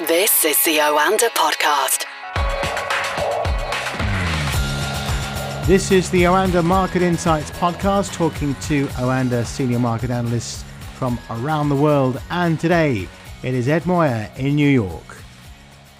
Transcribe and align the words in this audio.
This 0.00 0.44
is 0.44 0.62
the 0.64 0.76
Oanda 0.76 1.30
Podcast. 1.30 2.04
This 5.66 5.90
is 5.90 6.10
the 6.10 6.24
Oanda 6.24 6.62
Market 6.62 7.00
Insights 7.00 7.50
podcast, 7.52 8.12
talking 8.12 8.54
to 8.56 8.84
Oanda 8.98 9.46
senior 9.46 9.78
market 9.78 10.10
analysts 10.10 10.64
from 10.96 11.18
around 11.30 11.70
the 11.70 11.76
world. 11.76 12.20
And 12.28 12.60
today 12.60 13.08
it 13.42 13.54
is 13.54 13.68
Ed 13.68 13.86
Moya 13.86 14.30
in 14.36 14.56
New 14.56 14.68
York. 14.68 15.16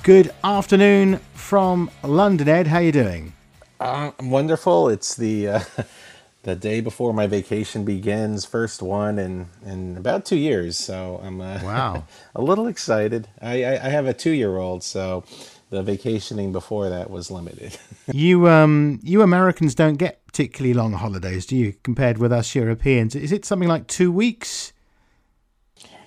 Good 0.02 0.30
afternoon 0.44 1.18
from 1.32 1.90
London, 2.02 2.50
Ed. 2.50 2.66
How 2.66 2.76
are 2.76 2.82
you 2.82 2.92
doing? 2.92 3.32
Uh, 3.80 4.10
wonderful. 4.20 4.90
It's 4.90 5.16
the 5.16 5.48
uh, 5.48 5.60
the 6.46 6.54
day 6.54 6.80
before 6.80 7.12
my 7.12 7.26
vacation 7.26 7.84
begins, 7.84 8.44
first 8.46 8.80
one 8.80 9.18
in 9.18 9.48
in 9.66 9.96
about 9.96 10.24
two 10.24 10.36
years. 10.36 10.76
So 10.76 11.20
I'm 11.22 11.40
uh, 11.40 11.60
Wow. 11.64 12.04
a 12.36 12.40
little 12.40 12.68
excited. 12.68 13.26
I, 13.42 13.64
I, 13.64 13.72
I 13.86 13.88
have 13.90 14.06
a 14.06 14.14
two 14.14 14.30
year 14.30 14.56
old, 14.56 14.84
so 14.84 15.24
the 15.70 15.82
vacationing 15.82 16.52
before 16.52 16.88
that 16.88 17.10
was 17.10 17.30
limited. 17.30 17.76
You 18.12 18.48
um 18.48 19.00
you 19.02 19.22
Americans 19.22 19.74
don't 19.74 19.96
get 19.96 20.24
particularly 20.26 20.72
long 20.74 20.92
holidays, 20.92 21.44
do 21.46 21.56
you, 21.56 21.74
compared 21.82 22.18
with 22.18 22.32
us 22.32 22.54
Europeans? 22.54 23.16
Is 23.16 23.32
it 23.32 23.44
something 23.44 23.68
like 23.68 23.88
two 23.88 24.12
weeks? 24.12 24.72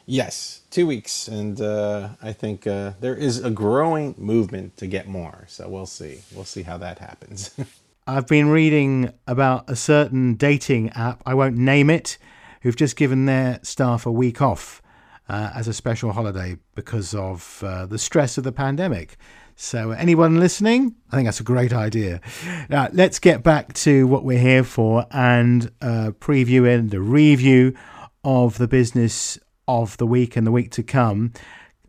yes, 0.05 0.61
two 0.71 0.87
weeks, 0.87 1.27
and 1.27 1.59
uh, 1.61 2.09
I 2.21 2.31
think 2.33 2.65
uh, 2.65 2.93
there 2.99 3.15
is 3.15 3.43
a 3.43 3.51
growing 3.51 4.15
movement 4.17 4.77
to 4.77 4.87
get 4.87 5.07
more. 5.07 5.45
So 5.47 5.67
we'll 5.69 5.85
see. 5.85 6.21
We'll 6.33 6.45
see 6.45 6.63
how 6.63 6.77
that 6.77 6.99
happens. 6.99 7.51
I've 8.09 8.25
been 8.25 8.49
reading 8.49 9.13
about 9.27 9.69
a 9.69 9.75
certain 9.75 10.33
dating 10.33 10.89
app, 10.93 11.21
I 11.27 11.35
won't 11.35 11.57
name 11.57 11.91
it, 11.91 12.17
who've 12.61 12.75
just 12.75 12.95
given 12.95 13.27
their 13.27 13.59
staff 13.61 14.07
a 14.07 14.11
week 14.11 14.41
off 14.41 14.81
uh, 15.29 15.51
as 15.53 15.67
a 15.67 15.73
special 15.73 16.11
holiday 16.11 16.57
because 16.73 17.13
of 17.13 17.63
uh, 17.63 17.85
the 17.85 17.99
stress 17.99 18.39
of 18.39 18.43
the 18.43 18.51
pandemic. 18.51 19.15
So, 19.55 19.91
anyone 19.91 20.39
listening, 20.39 20.95
I 21.11 21.17
think 21.17 21.27
that's 21.27 21.39
a 21.39 21.43
great 21.43 21.71
idea. 21.71 22.19
Now, 22.67 22.87
let's 22.93 23.19
get 23.19 23.43
back 23.43 23.73
to 23.73 24.07
what 24.07 24.23
we're 24.23 24.39
here 24.39 24.63
for 24.63 25.05
and 25.11 25.71
uh, 25.79 26.13
preview 26.19 26.67
and 26.67 26.91
a 26.91 26.99
review 26.99 27.75
of 28.23 28.57
the 28.57 28.67
business 28.67 29.37
of 29.67 29.97
the 29.97 30.07
week 30.07 30.35
and 30.35 30.47
the 30.47 30.51
week 30.51 30.71
to 30.71 30.81
come. 30.81 31.31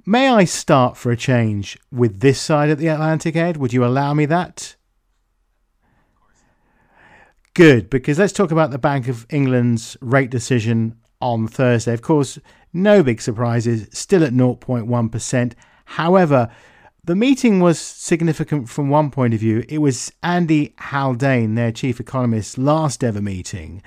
May 0.05 0.28
I 0.28 0.44
start 0.44 0.98
for 0.98 1.11
a 1.12 1.16
change 1.16 1.78
with 1.91 2.20
this 2.20 2.39
side 2.39 2.69
of 2.69 2.77
the 2.77 2.89
Atlantic, 2.89 3.37
Ed? 3.37 3.56
Would 3.56 3.72
you 3.72 3.87
allow 3.87 4.12
me 4.12 4.27
that? 4.27 4.77
Good, 7.61 7.91
because 7.91 8.19
let's 8.19 8.33
talk 8.33 8.53
about 8.53 8.70
the 8.70 8.78
Bank 8.78 9.06
of 9.06 9.27
England's 9.28 9.94
rate 10.00 10.30
decision 10.30 10.97
on 11.20 11.47
Thursday. 11.47 11.92
Of 11.92 12.00
course, 12.00 12.39
no 12.72 13.03
big 13.03 13.20
surprises, 13.20 13.86
still 13.92 14.25
at 14.25 14.33
0.1%. 14.33 15.53
However, 15.84 16.48
the 17.05 17.14
meeting 17.14 17.61
was 17.61 17.78
significant 17.78 18.70
from 18.70 18.88
one 18.88 19.11
point 19.11 19.34
of 19.34 19.41
view. 19.41 19.62
It 19.69 19.77
was 19.77 20.11
Andy 20.22 20.75
Haldane, 20.78 21.55
their 21.55 21.70
chief 21.70 22.00
economist's 22.00 22.56
last 22.56 23.05
ever 23.05 23.20
meeting. 23.20 23.83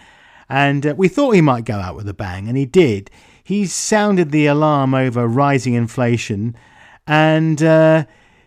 And 0.47 0.85
uh, 0.85 0.93
we 0.95 1.07
thought 1.07 1.31
he 1.31 1.41
might 1.41 1.65
go 1.65 1.79
out 1.79 1.95
with 1.95 2.07
a 2.07 2.13
bang, 2.13 2.47
and 2.47 2.55
he 2.55 2.67
did. 2.67 3.09
He 3.43 3.65
sounded 3.65 4.29
the 4.29 4.45
alarm 4.45 4.93
over 4.93 5.27
rising 5.27 5.73
inflation, 5.73 6.55
and 7.07 7.63
uh, 7.63 8.05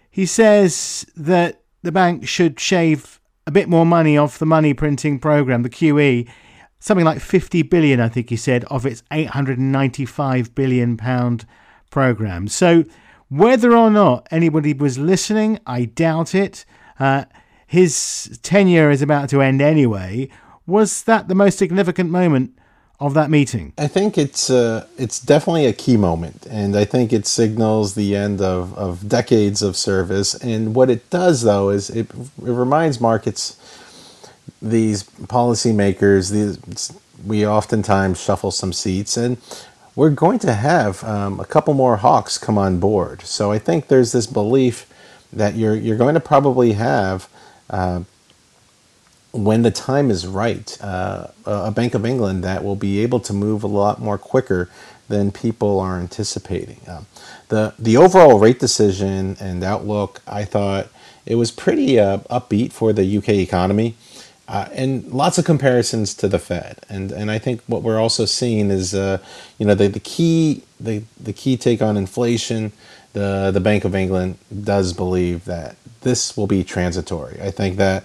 he 0.09 0.25
says 0.25 1.05
that 1.17 1.63
the 1.83 1.91
bank 1.91 2.29
should 2.29 2.61
shave 2.61 3.17
a 3.47 3.51
bit 3.51 3.69
more 3.69 3.87
money 3.87 4.19
off 4.19 4.39
the 4.39 4.47
money 4.47 4.75
printing 4.75 5.19
program, 5.19 5.63
the 5.63 5.71
QE, 5.71 6.29
something 6.81 7.05
like 7.05 7.21
50 7.21 7.63
billion, 7.63 8.01
I 8.01 8.09
think 8.09 8.31
he 8.31 8.37
said, 8.37 8.65
of 8.65 8.85
its 8.85 9.03
895 9.11 10.55
billion 10.55 10.97
pound 10.97 11.47
program. 11.91 12.49
So 12.49 12.85
whether 13.29 13.77
or 13.77 13.91
not 13.91 14.27
anybody 14.31 14.73
was 14.73 14.99
listening, 14.99 15.59
I 15.67 15.85
doubt 15.85 16.35
it. 16.35 16.65
Uh, 16.99 17.25
his 17.67 18.39
tenure 18.43 18.91
is 18.91 19.03
about 19.03 19.29
to 19.31 19.43
end 19.43 19.61
anyway. 19.61 20.29
Was 20.67 21.03
that 21.05 21.29
the 21.29 21.35
most 21.35 21.59
significant 21.59 22.11
moment 22.11 22.56
of 22.99 23.15
that 23.15 23.31
meeting? 23.31 23.73
I 23.77 23.89
think 23.89 24.17
it's 24.17 24.49
uh, 24.51 24.87
it's 24.97 25.21
definitely 25.21 25.67
a 25.67 25.73
key 25.73 25.97
moment, 25.97 26.47
and 26.47 26.77
I 26.77 26.85
think 26.85 27.13
it 27.13 27.27
signals 27.27 27.95
the 27.95 28.17
end 28.17 28.41
of, 28.41 28.77
of 28.79 29.09
decades 29.09 29.63
of 29.63 29.77
service. 29.77 30.35
And 30.35 30.75
what 30.75 30.91
it 30.91 31.09
does, 31.11 31.43
though, 31.43 31.71
is 31.71 31.91
it, 31.91 32.11
it 32.11 32.29
reminds 32.39 33.01
markets, 33.01 33.57
these 34.63 35.05
policymakers, 35.05 36.31
these 36.31 36.93
we 37.25 37.47
oftentimes 37.47 38.21
shuffle 38.21 38.51
some 38.51 38.73
seats, 38.73 39.17
and 39.17 39.37
we're 39.95 40.11
going 40.11 40.39
to 40.41 40.55
have 40.55 41.03
um, 41.05 41.41
a 41.41 41.45
couple 41.45 41.75
more 41.75 41.97
hawks 41.97 42.39
come 42.39 42.59
on 42.59 42.79
board. 42.79 43.23
So 43.23 43.53
I 43.53 43.59
think 43.59 43.89
there's 43.89 44.13
this 44.13 44.27
belief 44.27 44.87
that 45.33 45.55
you're 45.55 45.77
you're 45.77 45.99
going 45.99 46.15
to 46.15 46.21
probably 46.21 46.73
have. 46.73 47.29
Uh, 47.69 48.03
when 49.37 49.63
the 49.63 49.71
time 49.71 50.11
is 50.11 50.27
right, 50.27 50.77
uh, 50.83 51.29
a 51.47 51.71
Bank 51.71 51.95
of 51.95 52.07
England 52.07 52.45
that 52.45 52.65
will 52.65 52.77
be 52.77 53.01
able 53.01 53.21
to 53.21 53.33
move 53.33 53.63
a 53.65 53.69
lot 53.69 54.01
more 54.01 54.19
quicker 54.19 54.71
than 55.09 55.33
people 55.33 55.81
are 55.81 55.99
anticipating. 55.99 56.81
Um, 56.89 57.07
the 57.49 57.75
the 57.79 57.97
overall 57.97 58.39
rate 58.39 58.59
decision 58.61 59.37
and 59.41 59.65
outlook, 59.65 60.23
I 60.27 60.45
thought 60.45 60.89
it 61.27 61.37
was 61.37 61.51
pretty 61.51 61.99
uh, 62.01 62.19
upbeat 62.31 62.73
for 62.73 62.93
the 62.93 63.19
UK 63.19 63.31
economy, 63.31 63.97
uh, 64.49 64.69
and 64.73 65.07
lots 65.13 65.39
of 65.39 65.45
comparisons 65.45 66.15
to 66.15 66.29
the 66.29 66.39
Fed. 66.39 66.81
And 66.89 67.13
and 67.13 67.31
I 67.31 67.39
think 67.39 67.63
what 67.67 67.83
we're 67.83 68.01
also 68.01 68.25
seeing 68.27 68.71
is, 68.71 68.95
uh, 68.95 69.19
you 69.59 69.67
know, 69.67 69.75
the, 69.75 69.89
the 69.89 70.01
key 70.01 70.63
the 70.81 71.05
the 71.21 71.33
key 71.33 71.57
take 71.57 71.83
on 71.83 71.97
inflation. 71.97 72.73
The 73.13 73.51
the 73.53 73.61
Bank 73.61 73.85
of 73.85 73.95
England 73.95 74.39
does 74.65 74.93
believe 74.93 75.47
that 75.47 75.77
this 76.03 76.37
will 76.37 76.47
be 76.47 76.65
transitory. 76.65 77.41
I 77.43 77.51
think 77.51 77.77
that 77.79 78.05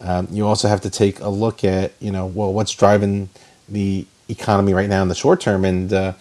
um, 0.00 0.28
you 0.30 0.46
also 0.46 0.68
have 0.68 0.80
to 0.82 0.90
take 0.90 1.20
a 1.20 1.28
look 1.28 1.64
at, 1.64 1.92
you 2.00 2.10
know, 2.10 2.26
well, 2.26 2.52
what's 2.52 2.72
driving 2.72 3.28
the 3.68 4.06
economy 4.28 4.74
right 4.74 4.88
now 4.88 5.02
in 5.02 5.08
the 5.08 5.14
short 5.14 5.40
term, 5.40 5.64
and 5.64 5.92
uh, 5.92 6.12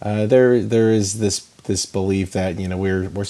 uh, 0.00 0.26
there 0.26 0.62
there 0.62 0.90
is 0.90 1.18
this 1.18 1.40
this 1.64 1.84
belief 1.86 2.32
that 2.32 2.58
you 2.58 2.68
know 2.68 2.76
we're 2.76 3.08
we're 3.10 3.26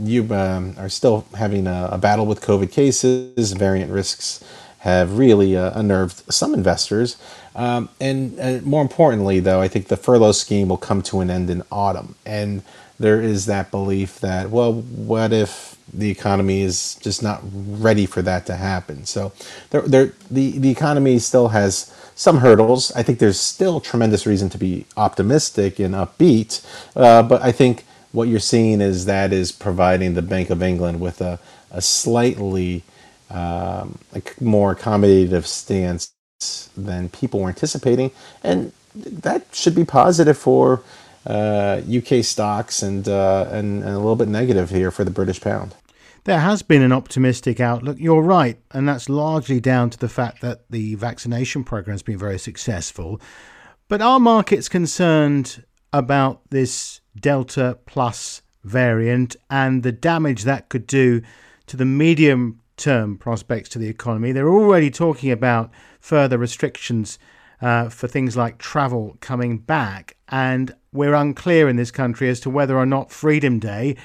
you 0.00 0.32
um, 0.34 0.74
are 0.78 0.88
still 0.88 1.26
having 1.36 1.66
a, 1.66 1.88
a, 1.92 1.98
battle 1.98 2.26
with 2.26 2.42
COVID 2.42 2.70
cases, 2.70 3.52
variant 3.52 3.90
risks 3.90 4.44
have 4.80 5.16
really 5.16 5.56
uh, 5.56 5.78
unnerved 5.78 6.22
some 6.30 6.52
investors, 6.52 7.16
um, 7.54 7.88
and, 8.00 8.38
and 8.38 8.66
more 8.66 8.82
importantly, 8.82 9.40
though, 9.40 9.60
I 9.60 9.68
think 9.68 9.88
the 9.88 9.96
furlough 9.96 10.32
scheme 10.32 10.68
will 10.68 10.76
come 10.76 11.02
to 11.02 11.20
an 11.20 11.30
end 11.30 11.48
in 11.48 11.62
autumn, 11.70 12.16
and 12.26 12.62
there 13.02 13.20
is 13.20 13.46
that 13.46 13.70
belief 13.70 14.20
that 14.20 14.50
well, 14.50 14.72
what 14.74 15.32
if 15.32 15.72
the 15.92 16.10
economy 16.10 16.62
is 16.62 16.96
just 17.02 17.22
not 17.22 17.42
ready 17.44 18.06
for 18.06 18.22
that 18.22 18.46
to 18.46 18.56
happen. 18.56 19.04
So 19.04 19.32
there, 19.70 19.82
there, 19.82 20.12
the, 20.30 20.58
the 20.58 20.70
economy 20.70 21.18
still 21.18 21.48
has 21.48 21.94
some 22.14 22.38
hurdles. 22.38 22.92
I 22.92 23.02
think 23.02 23.18
there's 23.18 23.38
still 23.38 23.80
tremendous 23.80 24.26
reason 24.26 24.48
to 24.50 24.58
be 24.58 24.86
optimistic 24.96 25.78
and 25.78 25.94
upbeat. 25.94 26.64
Uh, 26.96 27.22
but 27.22 27.42
I 27.42 27.52
think 27.52 27.84
what 28.12 28.28
you're 28.28 28.40
seeing 28.40 28.80
is 28.80 29.04
that 29.06 29.32
is 29.32 29.52
providing 29.52 30.14
the 30.14 30.22
Bank 30.22 30.50
of 30.50 30.62
England 30.62 31.00
with 31.00 31.20
a, 31.20 31.38
a 31.70 31.82
slightly 31.82 32.84
um, 33.30 33.98
like 34.14 34.40
more 34.40 34.74
accommodative 34.74 35.46
stance 35.46 36.12
than 36.76 37.08
people 37.08 37.40
were 37.40 37.48
anticipating. 37.48 38.10
And 38.42 38.72
that 38.94 39.46
should 39.52 39.74
be 39.74 39.84
positive 39.84 40.36
for 40.38 40.82
UK 41.30 42.24
stocks 42.24 42.82
and, 42.82 43.08
uh, 43.08 43.46
and, 43.50 43.82
and 43.82 43.92
a 43.92 43.98
little 43.98 44.16
bit 44.16 44.28
negative 44.28 44.70
here 44.70 44.90
for 44.90 45.04
the 45.04 45.10
British 45.10 45.40
pound. 45.40 45.74
There 46.24 46.40
has 46.40 46.62
been 46.62 46.82
an 46.82 46.92
optimistic 46.92 47.58
outlook. 47.58 47.96
You're 47.98 48.22
right, 48.22 48.56
and 48.70 48.88
that's 48.88 49.08
largely 49.08 49.60
down 49.60 49.90
to 49.90 49.98
the 49.98 50.08
fact 50.08 50.40
that 50.42 50.70
the 50.70 50.94
vaccination 50.94 51.64
program 51.64 51.94
has 51.94 52.02
been 52.02 52.18
very 52.18 52.38
successful. 52.38 53.20
But 53.88 54.00
are 54.00 54.20
markets 54.20 54.68
concerned 54.68 55.64
about 55.92 56.40
this 56.50 57.00
Delta 57.18 57.76
Plus 57.86 58.42
variant 58.62 59.34
and 59.50 59.82
the 59.82 59.90
damage 59.90 60.44
that 60.44 60.68
could 60.68 60.86
do 60.86 61.22
to 61.66 61.76
the 61.76 61.84
medium 61.84 62.60
term 62.76 63.18
prospects 63.18 63.68
to 63.70 63.80
the 63.80 63.88
economy? 63.88 64.30
They're 64.30 64.48
already 64.48 64.92
talking 64.92 65.32
about 65.32 65.72
further 65.98 66.38
restrictions 66.38 67.18
uh, 67.62 67.88
for 67.88 68.08
things 68.08 68.36
like 68.36 68.58
travel 68.58 69.16
coming 69.20 69.56
back, 69.56 70.16
and 70.28 70.74
we're 70.92 71.14
unclear 71.14 71.68
in 71.68 71.76
this 71.76 71.90
country 71.90 72.28
as 72.28 72.40
to 72.40 72.50
whether 72.50 72.76
or 72.76 72.84
not 72.84 73.10
Freedom 73.10 73.58
Day 73.58 73.96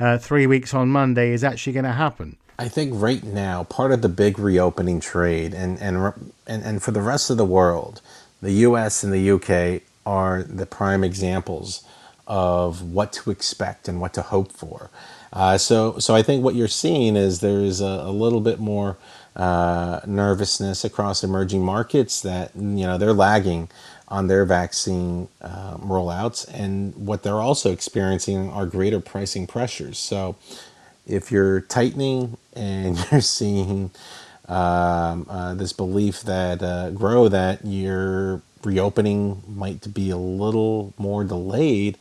uh, 0.00 0.18
three 0.18 0.46
weeks 0.46 0.74
on 0.74 0.88
Monday 0.88 1.30
is 1.30 1.44
actually 1.44 1.72
going 1.72 1.84
to 1.84 1.92
happen. 1.92 2.36
I 2.58 2.68
think 2.68 2.92
right 2.94 3.22
now, 3.24 3.64
part 3.64 3.92
of 3.92 4.02
the 4.02 4.08
big 4.08 4.38
reopening 4.38 5.00
trade, 5.00 5.54
and, 5.54 5.78
and 5.80 6.32
and 6.46 6.62
and 6.62 6.82
for 6.82 6.90
the 6.90 7.00
rest 7.00 7.30
of 7.30 7.36
the 7.36 7.44
world, 7.44 8.00
the 8.42 8.52
U.S. 8.52 9.02
and 9.02 9.12
the 9.12 9.20
U.K. 9.20 9.82
are 10.06 10.42
the 10.42 10.66
prime 10.66 11.02
examples 11.02 11.84
of 12.26 12.82
what 12.82 13.12
to 13.12 13.30
expect 13.30 13.88
and 13.88 14.00
what 14.00 14.14
to 14.14 14.22
hope 14.22 14.52
for. 14.52 14.90
Uh, 15.32 15.58
so 15.58 15.98
so 15.98 16.14
I 16.14 16.22
think 16.22 16.44
what 16.44 16.54
you're 16.54 16.68
seeing 16.68 17.16
is 17.16 17.40
there 17.40 17.60
is 17.60 17.80
a, 17.80 17.84
a 17.84 18.12
little 18.12 18.40
bit 18.40 18.60
more 18.60 18.96
uh, 19.36 20.00
nervousness 20.06 20.84
across 20.84 21.24
emerging 21.24 21.64
markets 21.64 22.22
that 22.22 22.52
you 22.56 22.86
know 22.86 22.98
they're 22.98 23.12
lagging 23.14 23.68
on 24.08 24.28
their 24.28 24.44
vaccine 24.44 25.28
um, 25.42 25.80
rollouts, 25.82 26.46
and 26.52 26.94
what 26.96 27.22
they're 27.24 27.40
also 27.40 27.72
experiencing 27.72 28.50
are 28.50 28.66
greater 28.66 29.00
pricing 29.00 29.46
pressures. 29.46 29.98
So, 29.98 30.36
if 31.06 31.32
you're 31.32 31.62
tightening 31.62 32.36
and 32.54 32.98
you're 33.12 33.20
seeing 33.22 33.90
um, 34.48 35.26
uh, 35.30 35.54
this 35.54 35.72
belief 35.72 36.22
that 36.22 36.62
uh, 36.62 36.90
grow 36.90 37.28
that 37.28 37.64
your 37.66 38.42
reopening 38.64 39.42
might 39.48 39.92
be 39.94 40.10
a 40.10 40.16
little 40.18 40.94
more 40.98 41.24
delayed, 41.24 41.98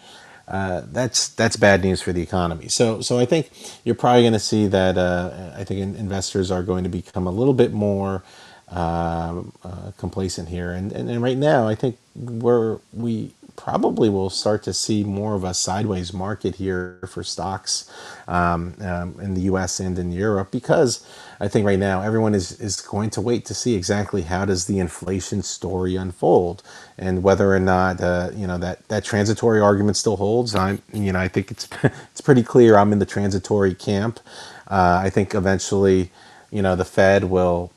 uh, 0.48 0.82
that's 0.92 1.30
that's 1.30 1.56
bad 1.56 1.84
news 1.84 2.02
for 2.02 2.14
the 2.14 2.22
economy. 2.22 2.68
So 2.68 3.02
so 3.02 3.20
I 3.20 3.26
think 3.26 3.52
you're 3.84 3.96
probably 3.96 4.24
going 4.24 4.34
to 4.34 4.40
see 4.40 4.68
that. 4.68 4.98
Uh, 4.98 5.52
I 5.58 5.64
think 5.64 5.98
investors 5.98 6.52
are 6.52 6.64
going 6.64 6.84
to 6.84 6.90
become 6.90 7.28
a 7.28 7.32
little 7.32 7.54
bit 7.54 7.74
more 7.74 8.24
um, 8.70 9.54
uh, 9.64 9.92
complacent 9.98 10.50
here, 10.50 10.72
and, 10.72 10.92
and 10.92 11.10
and 11.10 11.22
right 11.22 11.38
now 11.38 11.68
I 11.68 11.76
think 11.76 11.98
we're 12.16 12.80
we 12.94 13.34
probably 13.56 14.10
will 14.10 14.30
start 14.30 14.64
to 14.64 14.74
see 14.74 15.04
more 15.04 15.36
of 15.36 15.44
a 15.44 15.54
sideways 15.54 16.14
market 16.14 16.56
here 16.56 17.00
for 17.08 17.24
stocks 17.24 17.90
um, 18.28 18.74
um, 18.82 19.18
in 19.22 19.34
the 19.34 19.42
U.S. 19.42 19.80
and 19.80 19.98
in 19.98 20.12
Europe 20.12 20.52
because 20.52 21.06
I 21.40 21.48
think 21.48 21.66
right 21.66 21.80
now 21.80 22.02
everyone 22.02 22.36
is 22.36 22.60
is 22.60 22.82
going 22.82 23.10
to 23.12 23.22
wait 23.22 23.46
to 23.46 23.54
see 23.54 23.76
exactly 23.76 24.24
how 24.24 24.46
does 24.46 24.66
the 24.66 24.80
inflation 24.80 25.44
story 25.44 25.96
unfold 25.96 26.64
and 26.98 27.24
whether 27.24 27.54
or 27.54 27.60
not 27.60 28.02
uh, 28.02 28.32
you 28.34 28.48
know 28.48 28.58
that 28.58 28.88
that 28.90 29.04
transitory 29.04 29.60
argument 29.60 29.98
still 29.98 30.18
holds. 30.18 30.56
I 30.56 30.80
you 30.94 31.12
know 31.12 31.20
I 31.20 31.28
think 31.28 31.52
it's 31.52 31.68
it's 31.84 32.22
pretty 32.22 32.44
clear 32.44 32.78
I'm 32.78 32.92
in 32.94 33.00
the 33.00 33.06
transitory 33.06 33.76
camp. 33.76 34.20
Uh, 34.68 35.02
I 35.04 35.10
think 35.10 35.36
eventually 35.36 36.12
you 36.52 36.62
know 36.62 36.76
the 36.76 36.86
Fed 36.86 37.26
will 37.26 37.72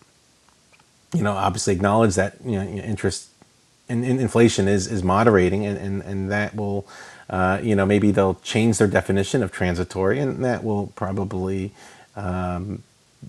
you 1.14 1.22
know 1.22 1.32
obviously 1.32 1.74
acknowledge 1.74 2.14
that 2.14 2.36
you 2.44 2.52
know 2.52 2.64
interest 2.64 3.30
and, 3.88 4.04
inflation 4.04 4.68
is 4.68 4.86
is 4.86 5.02
moderating, 5.02 5.64
and 5.66 5.78
and, 5.78 6.02
and 6.02 6.30
that 6.30 6.54
will, 6.54 6.86
uh, 7.30 7.60
you 7.62 7.74
know, 7.74 7.86
maybe 7.86 8.10
they'll 8.10 8.36
change 8.36 8.78
their 8.78 8.88
definition 8.88 9.42
of 9.42 9.52
transitory, 9.52 10.18
and 10.18 10.44
that 10.44 10.64
will 10.64 10.88
probably 10.96 11.72
um, 12.16 12.82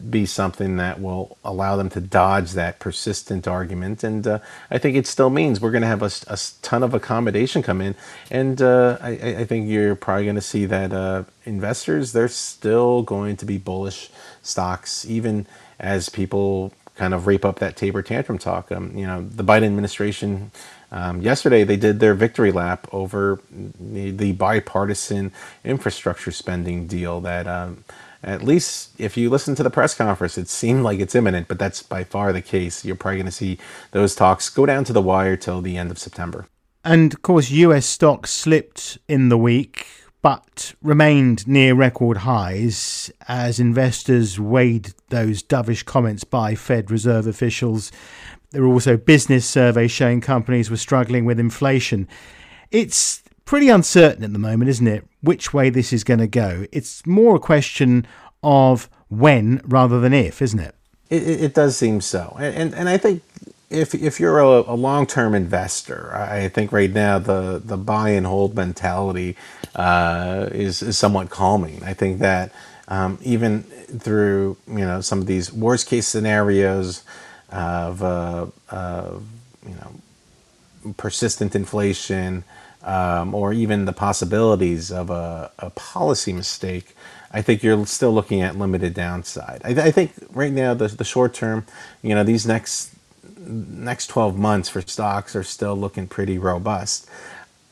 be 0.09 0.25
something 0.25 0.77
that 0.77 1.01
will 1.01 1.38
allow 1.44 1.75
them 1.75 1.89
to 1.89 2.01
dodge 2.01 2.51
that 2.51 2.80
persistent 2.80 3.48
argument. 3.48 4.04
And 4.04 4.27
uh, 4.27 4.39
I 4.69 4.77
think 4.77 4.95
it 4.95 5.07
still 5.07 5.30
means 5.30 5.59
we're 5.59 5.71
going 5.71 5.81
to 5.81 5.88
have 5.88 6.04
a, 6.04 6.12
a, 6.27 6.38
ton 6.62 6.83
of 6.83 6.94
accommodation 6.94 7.63
come 7.63 7.81
in. 7.81 7.95
And 8.30 8.62
uh, 8.62 8.98
I, 9.01 9.09
I, 9.09 9.45
think 9.45 9.69
you're 9.69 9.95
probably 9.95 10.25
going 10.25 10.36
to 10.36 10.42
see 10.42 10.65
that 10.65 10.94
uh, 10.94 11.24
investors, 11.45 12.12
they're 12.12 12.27
still 12.27 13.01
going 13.01 13.38
to 13.38 13.45
be 13.45 13.57
bullish 13.57 14.09
stocks, 14.44 15.06
even 15.06 15.48
as 15.80 16.09
people 16.09 16.74
kind 16.97 17.13
of 17.13 17.27
rape 17.27 17.45
up 17.45 17.59
that 17.59 17.77
taper 17.77 18.01
tantrum 18.01 18.38
talk. 18.38 18.71
Um, 18.71 18.95
you 18.97 19.07
know, 19.07 19.21
the 19.21 19.44
Biden 19.44 19.65
administration 19.65 20.51
um, 20.91 21.21
yesterday 21.21 21.63
they 21.63 21.77
did 21.77 21.99
their 21.99 22.13
victory 22.13 22.51
lap 22.51 22.88
over 22.91 23.41
the, 23.51 24.11
the 24.11 24.31
bipartisan 24.33 25.31
infrastructure 25.63 26.31
spending 26.31 26.88
deal 26.88 27.21
that. 27.21 27.47
Um, 27.47 27.83
at 28.23 28.44
least 28.44 28.89
if 28.99 29.15
you 29.15 29.29
listen 29.29 29.55
to 29.55 29.63
the 29.63 29.69
press 29.69 29.94
conference, 29.94 30.38
it 30.38 30.49
seemed 30.49 30.83
like 30.83 30.99
it's 30.99 31.15
imminent, 31.15 31.47
but 31.47 31.59
that's 31.59 31.83
by 31.83 32.03
far 32.03 32.33
the 32.33 32.41
case. 32.41 32.83
You're 32.83 32.95
probably 32.95 33.17
going 33.17 33.27
to 33.27 33.31
see 33.31 33.59
those 33.91 34.15
talks 34.15 34.49
go 34.49 34.65
down 34.65 34.83
to 34.85 34.94
the 34.94 35.03
wire 35.03 35.38
till 35.38 35.61
the 35.61 35.77
end 35.77 35.91
of 35.91 35.99
September. 35.99 36.47
And 36.83 37.13
of 37.13 37.21
course, 37.21 37.51
US 37.51 37.85
stocks 37.85 38.31
slipped 38.31 38.97
in 39.07 39.29
the 39.29 39.38
week 39.38 39.88
but 40.22 40.74
remained 40.81 41.48
near 41.48 41.74
record 41.74 42.18
highs 42.18 43.12
as 43.28 43.60
investors 43.60 44.40
weighed 44.40 44.94
those 45.10 45.44
dovish 45.44 45.86
comments 45.86 46.24
by 46.24 46.56
Fed 46.56 46.90
Reserve 46.90 47.28
officials. 47.28 47.92
There 48.52 48.62
were 48.62 48.74
also 48.74 48.98
business 48.98 49.46
surveys 49.46 49.92
showing 49.92 50.22
companies 50.22 50.69
were 50.69 50.78
struggling 50.78 51.25
with 51.25 51.40
inflation. 51.40 52.08
It's 52.72 53.22
pretty 53.46 53.69
uncertain 53.69 54.24
at 54.24 54.34
the 54.34 54.40
moment, 54.40 54.69
isn't 54.69 54.88
it, 54.88 55.06
which 55.22 55.54
way 55.54 55.69
this 55.69 55.94
is 55.94 56.04
going 56.04 56.19
to 56.19 56.28
go? 56.28 56.66
It's 56.72 57.06
more 57.06 57.36
a 57.36 57.40
question 57.40 58.06
of 58.44 58.90
when 59.10 59.62
rather 59.66 60.00
than 60.00 60.14
if, 60.14 60.42
isn't 60.42 60.60
it? 60.60 60.75
It, 61.10 61.24
it 61.28 61.54
does 61.54 61.78
seem 61.78 62.02
so. 62.02 62.36
And, 62.40 62.56
and, 62.56 62.75
and 62.75 62.90
I 62.90 62.98
think 62.98 63.24
if 63.69 63.96
if 63.96 64.19
you're 64.19 64.40
a, 64.40 64.62
a 64.62 64.75
long 64.75 65.08
term 65.08 65.36
investor, 65.36 66.16
I 66.16 66.50
think 66.50 66.72
right 66.72 66.92
now 66.92 67.19
the 67.19 67.62
the 67.64 67.78
buy 67.78 68.12
and 68.12 68.28
hold 68.28 68.56
mentality 68.56 69.36
uh, 69.75 70.50
is 70.52 70.81
is 70.84 70.98
somewhat 70.98 71.30
calming. 71.30 71.84
I 71.84 71.94
think 71.94 72.19
that 72.19 72.54
um, 72.90 73.19
even 73.24 73.64
through 73.64 74.58
you 74.68 74.86
know 74.86 75.02
some 75.02 75.19
of 75.19 75.28
these 75.28 75.54
worst 75.54 75.88
case 75.88 76.08
scenarios 76.08 77.04
of 77.52 78.04
uh, 78.04 78.48
you 79.68 79.75
know 79.75 79.92
persistent 80.98 81.56
inflation 81.56 82.46
um, 82.84 83.36
or 83.36 83.54
even 83.54 83.86
the 83.86 83.94
possibilities 83.94 84.92
of 84.92 85.10
a, 85.12 85.52
a 85.60 85.72
policy 85.72 86.34
mistake. 86.34 86.96
I 87.31 87.44
think 87.44 87.64
you're 87.64 87.86
still 87.88 88.14
looking 88.14 88.42
at 88.42 88.58
limited 88.58 88.96
downside. 88.96 89.62
I, 89.66 89.72
I 89.88 89.92
think 89.92 90.14
right 90.31 90.54
now 90.54 90.74
the 90.75 90.90
the 90.90 91.06
short 91.06 91.34
term, 91.36 91.66
you 92.04 92.16
know, 92.16 92.24
these 92.24 92.48
next 92.48 92.96
next 93.47 94.07
12 94.07 94.38
months 94.38 94.69
for 94.69 94.81
stocks 94.81 95.35
are 95.35 95.44
still 95.44 95.75
looking 95.75 96.07
pretty 96.07 96.38
robust. 96.38 97.09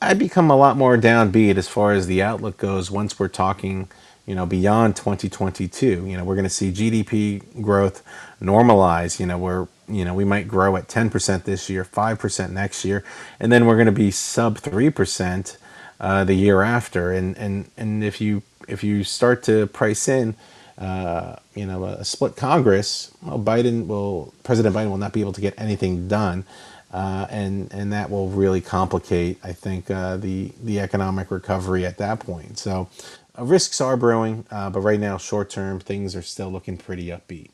I 0.01 0.13
become 0.13 0.49
a 0.51 0.55
lot 0.55 0.77
more 0.77 0.97
downbeat 0.97 1.57
as 1.57 1.67
far 1.67 1.93
as 1.93 2.07
the 2.07 2.21
outlook 2.21 2.57
goes 2.57 2.91
once 2.91 3.17
we're 3.19 3.27
talking, 3.27 3.87
you 4.25 4.35
know, 4.35 4.45
beyond 4.45 4.95
2022. 4.95 6.05
You 6.05 6.17
know, 6.17 6.23
we're 6.23 6.35
going 6.35 6.43
to 6.43 6.49
see 6.49 6.71
GDP 6.71 7.41
growth 7.61 8.03
normalize. 8.41 9.19
You 9.19 9.25
know, 9.25 9.37
we're 9.37 9.67
you 9.87 10.03
know 10.03 10.13
we 10.13 10.25
might 10.25 10.47
grow 10.47 10.75
at 10.75 10.87
10% 10.87 11.43
this 11.43 11.69
year, 11.69 11.85
5% 11.85 12.49
next 12.51 12.85
year, 12.85 13.03
and 13.39 13.51
then 13.51 13.65
we're 13.65 13.75
going 13.75 13.85
to 13.85 13.91
be 13.91 14.11
sub 14.11 14.59
3% 14.59 15.57
uh, 15.99 16.23
the 16.23 16.35
year 16.35 16.61
after. 16.61 17.11
And 17.11 17.37
and 17.37 17.69
and 17.77 18.03
if 18.03 18.19
you 18.21 18.43
if 18.67 18.83
you 18.83 19.03
start 19.03 19.43
to 19.43 19.67
price 19.67 20.07
in 20.07 20.35
uh, 20.77 21.37
you 21.53 21.65
know, 21.65 21.85
a 21.85 22.03
split 22.03 22.35
Congress, 22.35 23.11
well, 23.21 23.39
Biden 23.39 23.87
will, 23.87 24.33
President 24.43 24.75
Biden 24.75 24.89
will 24.89 24.97
not 24.97 25.13
be 25.13 25.21
able 25.21 25.33
to 25.33 25.41
get 25.41 25.53
anything 25.57 26.07
done, 26.07 26.43
uh, 26.91 27.27
and 27.29 27.71
and 27.73 27.93
that 27.93 28.09
will 28.09 28.29
really 28.29 28.61
complicate, 28.61 29.39
I 29.43 29.53
think, 29.53 29.89
uh, 29.89 30.17
the 30.17 30.51
the 30.61 30.79
economic 30.81 31.31
recovery 31.31 31.85
at 31.85 31.97
that 31.99 32.19
point. 32.19 32.57
So, 32.57 32.89
uh, 33.37 33.45
risks 33.45 33.79
are 33.79 33.95
brewing, 33.95 34.45
uh, 34.51 34.69
but 34.69 34.81
right 34.81 34.99
now, 34.99 35.17
short 35.17 35.49
term, 35.49 35.79
things 35.79 36.15
are 36.15 36.21
still 36.21 36.49
looking 36.49 36.75
pretty 36.77 37.07
upbeat. 37.07 37.51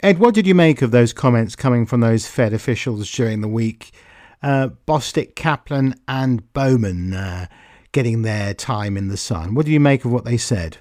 Ed, 0.00 0.18
what 0.18 0.34
did 0.34 0.46
you 0.46 0.54
make 0.54 0.80
of 0.80 0.92
those 0.92 1.12
comments 1.12 1.56
coming 1.56 1.86
from 1.86 2.00
those 2.00 2.26
Fed 2.26 2.52
officials 2.52 3.10
during 3.10 3.40
the 3.40 3.48
week? 3.48 3.90
Uh, 4.42 4.70
Bostic, 4.86 5.34
Kaplan, 5.34 5.94
and 6.08 6.50
Bowman 6.54 7.48
getting 7.92 8.22
their 8.22 8.54
time 8.54 8.96
in 8.96 9.08
the 9.08 9.16
sun. 9.16 9.54
What 9.54 9.66
do 9.66 9.72
you 9.72 9.80
make 9.80 10.04
of 10.04 10.12
what 10.12 10.24
they 10.24 10.38
said? 10.38 10.78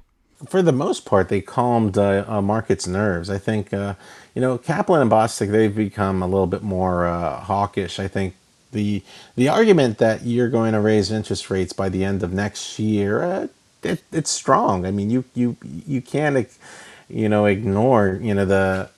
For 0.47 0.61
the 0.61 0.71
most 0.71 1.05
part, 1.05 1.29
they 1.29 1.41
calmed 1.41 1.97
uh, 1.97 2.23
uh, 2.27 2.41
markets' 2.41 2.87
nerves. 2.87 3.29
I 3.29 3.37
think, 3.37 3.73
uh, 3.73 3.95
you 4.33 4.41
know, 4.41 4.57
Kaplan 4.57 5.01
and 5.01 5.11
Bostic, 5.11 5.51
they've 5.51 5.75
become 5.75 6.21
a 6.21 6.27
little 6.27 6.47
bit 6.47 6.63
more 6.63 7.07
uh, 7.07 7.41
hawkish. 7.41 7.99
I 7.99 8.07
think 8.07 8.35
the 8.71 9.03
the 9.35 9.49
argument 9.49 9.97
that 9.97 10.23
you're 10.23 10.49
going 10.49 10.73
to 10.73 10.79
raise 10.79 11.11
interest 11.11 11.49
rates 11.49 11.73
by 11.73 11.89
the 11.89 12.03
end 12.03 12.23
of 12.23 12.31
next 12.31 12.79
year, 12.79 13.23
uh, 13.23 13.47
it, 13.83 14.03
it's 14.11 14.31
strong. 14.31 14.85
I 14.85 14.91
mean, 14.91 15.09
you 15.09 15.25
you 15.33 15.57
you 15.63 16.01
can't, 16.01 16.47
you 17.09 17.27
know, 17.27 17.45
ignore 17.45 18.19
you 18.21 18.33
know 18.33 18.45
the 18.45 18.89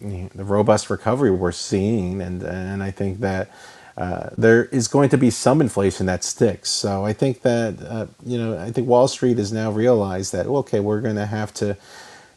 the 0.00 0.44
robust 0.44 0.90
recovery 0.90 1.30
we're 1.30 1.52
seeing, 1.52 2.20
and 2.20 2.42
and 2.42 2.82
I 2.82 2.90
think 2.90 3.20
that 3.20 3.50
uh, 3.98 4.30
there 4.38 4.66
is 4.66 4.88
going 4.88 5.08
to 5.10 5.18
be 5.18 5.28
some 5.28 5.60
inflation 5.60 6.06
that 6.06 6.24
sticks. 6.24 6.70
So 6.70 7.04
I 7.04 7.12
think 7.12 7.42
that 7.42 7.82
uh, 7.82 8.06
you 8.24 8.38
know 8.38 8.56
I 8.56 8.70
think 8.70 8.86
Wall 8.86 9.08
Street 9.08 9.38
has 9.38 9.52
now 9.52 9.72
realized 9.72 10.32
that 10.32 10.46
okay 10.46 10.80
we're 10.80 11.00
going 11.00 11.16
to 11.16 11.26
have 11.26 11.52
to 11.54 11.76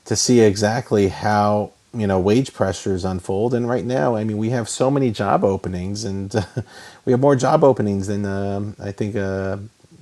to 0.05 0.15
see 0.15 0.41
exactly 0.41 1.09
how 1.09 1.71
you 1.93 2.07
know 2.07 2.19
wage 2.19 2.53
pressures 2.53 3.05
unfold. 3.05 3.53
And 3.53 3.69
right 3.69 3.85
now, 3.85 4.15
I 4.15 4.23
mean, 4.23 4.39
we 4.39 4.49
have 4.49 4.67
so 4.67 4.89
many 4.89 5.11
job 5.11 5.43
openings, 5.43 6.03
and 6.03 6.35
uh, 6.35 6.43
we 7.05 7.11
have 7.13 7.21
more 7.21 7.35
job 7.35 7.63
openings 7.63 8.07
than 8.07 8.25
um, 8.25 8.75
I 8.79 8.91
think 8.91 9.15
uh, 9.15 9.57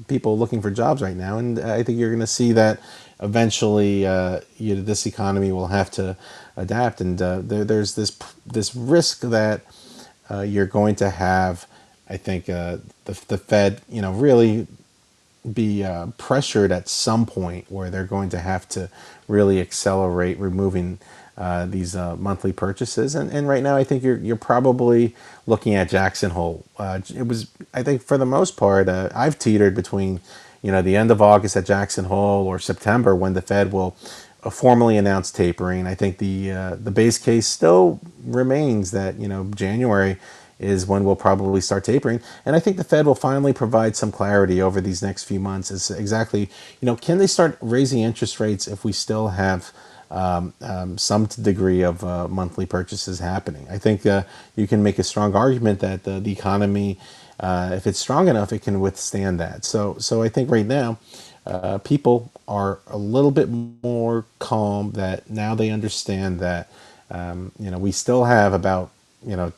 people 0.08 0.40
looking 0.40 0.62
for 0.62 0.72
jobs 0.72 1.02
right 1.02 1.18
now. 1.18 1.40
And 1.40 1.60
I 1.60 1.84
think 1.84 2.00
you're 2.00 2.10
going 2.10 2.22
to 2.22 2.28
see 2.28 2.54
that 2.54 2.80
eventually 3.20 4.08
uh, 4.08 4.40
you 4.58 4.76
know, 4.76 4.82
this 4.82 5.06
economy 5.06 5.52
will 5.52 5.68
have 5.68 5.92
to 5.92 6.16
adapt, 6.56 7.02
and 7.02 7.20
there, 7.20 7.66
there's 7.66 7.96
this 7.96 8.18
this 8.46 8.74
risk 8.76 9.22
that 9.22 9.62
uh, 10.32 10.42
you're 10.42 10.66
going 10.68 10.96
to 10.96 11.10
have, 11.10 11.68
I 12.10 12.18
think, 12.18 12.50
uh, 12.50 12.78
the, 13.06 13.20
the 13.28 13.38
Fed, 13.38 13.82
you 13.90 14.02
know, 14.02 14.14
really 14.14 14.68
be 15.54 15.84
uh, 15.84 16.08
pressured 16.18 16.72
at 16.72 16.90
some 16.90 17.26
point 17.26 17.72
where 17.72 17.90
they're 17.90 18.06
going 18.06 18.30
to 18.30 18.40
have 18.40 18.68
to 18.70 18.90
really 19.28 19.60
accelerate 19.62 20.38
removing 20.40 21.00
uh, 21.38 21.66
these 21.66 21.96
uh, 21.96 22.16
monthly 22.18 22.54
purchases. 22.54 23.16
And, 23.16 23.32
and 23.32 23.48
right 23.48 23.64
now, 23.64 23.76
I 23.78 23.84
think 23.84 24.04
you're 24.04 24.18
you're 24.18 24.36
probably 24.36 25.16
looking 25.48 25.76
at 25.76 25.90
Jackson 25.90 26.32
Hole. 26.32 26.66
Uh, 26.78 27.00
it 27.16 27.28
was, 27.28 27.50
I 27.74 27.84
think, 27.84 28.04
for 28.04 28.18
the 28.18 28.26
most 28.26 28.58
part, 28.58 28.90
I've 28.90 29.40
teetered 29.40 29.76
between, 29.76 30.20
you 30.62 30.72
know, 30.72 30.82
the 30.82 30.98
end 30.98 31.12
of 31.12 31.22
August 31.22 31.56
at 31.58 31.66
Jackson 31.66 32.06
Hole 32.06 32.46
or 32.48 32.60
September 32.60 33.16
when 33.16 33.34
the 33.34 33.42
Fed 33.42 33.72
will 33.72 33.96
a 34.44 34.52
formally 34.52 34.98
announced 34.98 35.36
tapering. 35.36 35.88
I 35.88 35.96
think 35.96 36.20
the 36.20 36.52
uh, 36.52 36.76
the 36.76 36.92
base 36.92 37.18
case 37.20 37.48
still 37.48 38.00
remains 38.26 38.92
that 38.92 39.16
you 39.20 39.28
know 39.28 39.46
January 39.56 40.18
is 40.60 40.88
when 40.88 41.06
we'll 41.06 41.16
probably 41.18 41.62
start 41.62 41.84
tapering, 41.86 42.22
and 42.46 42.56
I 42.56 42.60
think 42.60 42.78
the 42.78 42.84
Fed 42.86 43.06
will 43.08 43.16
finally 43.16 43.54
provide 43.54 43.96
some 43.96 44.12
clarity 44.12 44.62
over 44.62 44.82
these 44.82 45.02
next 45.04 45.26
few 45.26 45.40
months. 45.40 45.72
Is 45.72 45.92
exactly 45.92 46.50
you 46.82 46.86
know 46.88 46.96
can 46.96 47.20
they 47.20 47.28
start 47.28 47.58
raising 47.62 48.02
interest 48.02 48.40
rates 48.40 48.68
if 48.68 48.86
we 48.86 48.94
still 48.94 49.30
have 49.30 49.72
um, 50.12 50.54
um, 50.62 50.98
some 50.98 51.28
degree 51.28 51.84
of 51.84 52.04
uh, 52.04 52.28
monthly 52.30 52.66
purchases 52.66 53.20
happening? 53.20 53.68
I 53.70 53.78
think 53.80 54.06
uh, 54.06 54.24
you 54.56 54.68
can 54.68 54.84
make 54.84 55.00
a 55.00 55.04
strong 55.04 55.36
argument 55.36 55.82
that 55.82 56.04
the, 56.06 56.20
the 56.20 56.32
economy, 56.32 57.00
uh, 57.40 57.72
if 57.74 57.88
it's 57.88 58.00
strong 58.00 58.28
enough, 58.30 58.54
it 58.54 58.62
can 58.64 58.80
withstand 58.82 59.40
that. 59.42 59.66
So 59.66 59.98
so 60.00 60.24
I 60.24 60.30
think 60.30 60.52
right 60.52 60.66
now 60.68 61.00
uh, 61.46 61.80
people 61.80 62.32
are 62.48 62.80
a 62.88 62.98
little 62.98 63.32
bit 63.32 63.50
more 63.50 64.26
calm 64.40 64.92
that 64.94 65.30
now 65.30 65.56
they 65.56 65.70
understand 65.70 66.40
that 66.40 66.70
um, 67.12 67.52
you 67.60 67.72
know 67.72 67.78
we 67.80 67.92
still 67.92 68.26
have 68.26 68.54
about 68.54 68.92
you 69.26 69.36
know 69.36 69.54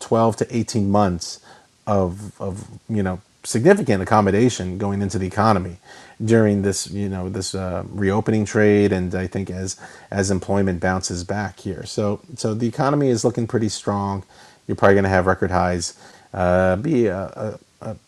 12 0.00 0.36
to 0.38 0.56
18 0.56 0.90
months 0.90 1.40
of 1.86 2.40
of 2.40 2.68
you 2.88 3.02
know 3.02 3.20
significant 3.44 4.02
accommodation 4.02 4.78
going 4.78 5.02
into 5.02 5.18
the 5.18 5.26
economy 5.26 5.78
during 6.24 6.62
this 6.62 6.90
you 6.90 7.08
know 7.08 7.28
this 7.28 7.54
uh, 7.54 7.84
reopening 7.90 8.44
trade 8.44 8.92
and 8.92 9.14
I 9.14 9.26
think 9.26 9.50
as 9.50 9.76
as 10.10 10.30
employment 10.30 10.80
bounces 10.80 11.24
back 11.24 11.60
here. 11.60 11.84
So 11.86 12.20
so 12.36 12.54
the 12.54 12.68
economy 12.68 13.08
is 13.08 13.24
looking 13.24 13.46
pretty 13.46 13.68
strong. 13.68 14.24
You're 14.66 14.76
probably 14.76 14.94
going 14.94 15.04
to 15.04 15.10
have 15.10 15.26
record 15.26 15.50
highs. 15.50 15.94
Uh, 16.34 16.76
be 16.76 17.06
a, 17.06 17.60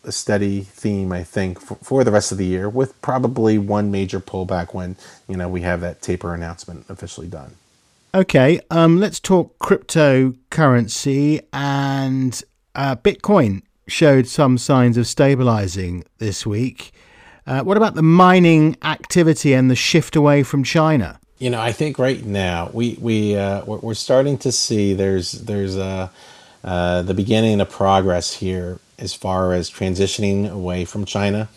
a, 0.03 0.11
steady 0.11 0.61
theme, 0.61 1.11
I 1.11 1.23
think, 1.23 1.59
for, 1.59 1.75
for 1.75 2.03
the 2.03 2.11
rest 2.11 2.31
of 2.31 2.37
the 2.37 2.45
year, 2.45 2.69
with 2.69 2.99
probably 3.01 3.57
one 3.57 3.91
major 3.91 4.19
pullback 4.19 4.73
when 4.73 4.95
you 5.27 5.37
know 5.37 5.47
we 5.47 5.61
have 5.61 5.81
that 5.81 6.01
taper 6.01 6.33
announcement 6.33 6.85
officially 6.89 7.27
done. 7.27 7.55
Okay, 8.15 8.59
um, 8.71 8.99
let's 8.99 9.19
talk 9.19 9.57
cryptocurrency 9.59 11.41
and 11.53 12.41
uh, 12.73 12.95
Bitcoin 12.95 13.61
showed 13.87 14.27
some 14.27 14.57
signs 14.57 14.97
of 14.97 15.07
stabilizing 15.07 16.03
this 16.17 16.45
week. 16.45 16.91
Uh, 17.45 17.61
what 17.61 17.77
about 17.77 17.95
the 17.95 18.01
mining 18.01 18.75
activity 18.83 19.53
and 19.53 19.69
the 19.71 19.75
shift 19.75 20.15
away 20.15 20.43
from 20.43 20.63
China? 20.63 21.19
You 21.39 21.49
know, 21.49 21.61
I 21.61 21.71
think 21.71 21.99
right 21.99 22.23
now 22.25 22.71
we 22.73 22.97
we 22.99 23.35
uh, 23.35 23.63
we're, 23.65 23.77
we're 23.77 23.93
starting 23.93 24.37
to 24.39 24.51
see 24.51 24.93
there's 24.93 25.33
there's 25.33 25.77
a 25.77 26.11
uh, 26.63 27.01
the 27.03 27.13
beginning 27.13 27.61
of 27.61 27.69
progress 27.69 28.33
here 28.33 28.79
as 28.99 29.13
far 29.13 29.53
as 29.53 29.69
transitioning 29.69 30.49
away 30.49 30.85
from 30.85 31.05
China. 31.05 31.49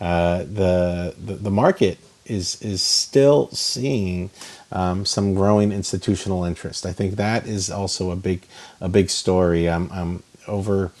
Uh, 0.00 0.38
the, 0.40 1.14
the, 1.18 1.34
the 1.34 1.50
market 1.50 1.98
is 2.26 2.60
is 2.62 2.82
still 2.82 3.48
seeing 3.50 4.30
um, 4.70 5.04
some 5.04 5.34
growing 5.34 5.72
institutional 5.72 6.44
interest. 6.44 6.84
I 6.86 6.92
think 6.92 7.16
that 7.16 7.46
is 7.46 7.70
also 7.70 8.10
a 8.10 8.16
big 8.16 8.42
a 8.80 8.88
big 8.88 9.10
story. 9.10 9.68
Um, 9.68 9.90
um, 9.92 10.22
over 10.46 10.92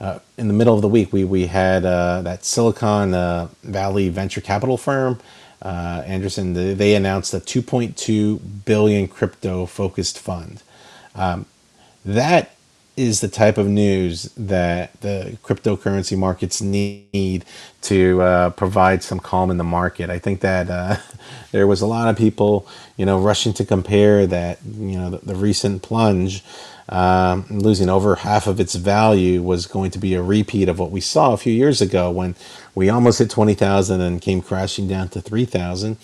uh, 0.00 0.18
in 0.38 0.48
the 0.48 0.54
middle 0.54 0.74
of 0.74 0.82
the 0.82 0.88
week, 0.88 1.12
we 1.12 1.24
we 1.24 1.46
had 1.46 1.84
uh, 1.84 2.22
that 2.22 2.44
Silicon 2.44 3.14
uh, 3.14 3.48
Valley 3.62 4.08
venture 4.08 4.40
capital 4.40 4.76
firm. 4.76 5.20
Uh, 5.62 6.02
Andreessen, 6.06 6.76
they 6.76 6.94
announced 6.94 7.34
a 7.34 7.38
2.2 7.38 8.40
billion 8.64 9.06
crypto 9.06 9.66
focused 9.66 10.18
fund. 10.18 10.62
Um, 11.14 11.44
that 12.04 12.56
is 12.96 13.20
the 13.20 13.28
type 13.28 13.58
of 13.58 13.66
news 13.66 14.24
that 14.36 15.00
the 15.00 15.38
cryptocurrency 15.42 16.16
markets 16.18 16.60
need 16.60 17.44
to 17.82 18.20
uh, 18.20 18.50
provide 18.50 19.02
some 19.02 19.20
calm 19.20 19.50
in 19.50 19.56
the 19.56 19.64
market. 19.64 20.10
I 20.10 20.18
think 20.18 20.40
that 20.40 20.68
uh, 20.68 20.96
there 21.52 21.66
was 21.66 21.80
a 21.80 21.86
lot 21.86 22.08
of 22.08 22.16
people, 22.16 22.66
you 22.96 23.06
know, 23.06 23.18
rushing 23.18 23.52
to 23.54 23.64
compare 23.64 24.26
that, 24.26 24.58
you 24.64 24.98
know, 24.98 25.10
the, 25.10 25.18
the 25.18 25.34
recent 25.34 25.82
plunge, 25.82 26.44
um, 26.88 27.46
losing 27.48 27.88
over 27.88 28.16
half 28.16 28.46
of 28.46 28.60
its 28.60 28.74
value, 28.74 29.42
was 29.42 29.66
going 29.66 29.90
to 29.92 29.98
be 29.98 30.14
a 30.14 30.22
repeat 30.22 30.68
of 30.68 30.78
what 30.78 30.90
we 30.90 31.00
saw 31.00 31.32
a 31.32 31.36
few 31.36 31.52
years 31.52 31.80
ago 31.80 32.10
when 32.10 32.34
we 32.74 32.90
almost 32.90 33.20
hit 33.20 33.30
twenty 33.30 33.54
thousand 33.54 34.00
and 34.00 34.20
came 34.20 34.42
crashing 34.42 34.88
down 34.88 35.08
to 35.10 35.20
three 35.20 35.44
thousand. 35.44 35.96